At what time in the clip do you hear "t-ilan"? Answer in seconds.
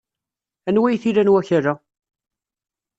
1.01-1.31